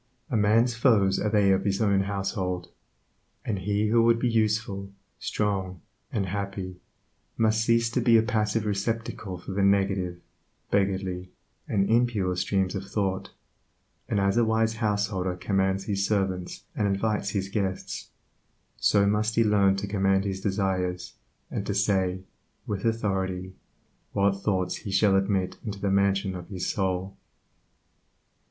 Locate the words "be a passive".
8.01-8.65